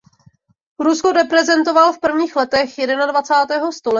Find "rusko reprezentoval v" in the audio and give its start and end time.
0.79-1.99